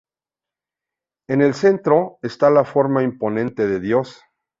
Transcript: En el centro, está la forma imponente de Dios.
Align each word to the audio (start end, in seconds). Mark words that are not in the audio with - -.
En 1.29 1.43
el 1.43 1.53
centro, 1.53 2.17
está 2.23 2.49
la 2.49 2.65
forma 2.65 3.03
imponente 3.03 3.67
de 3.67 3.79
Dios. 3.79 4.19